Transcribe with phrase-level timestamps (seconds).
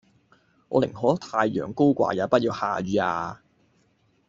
[0.67, 3.39] 我寧可太陽高掛也不要下雨呀！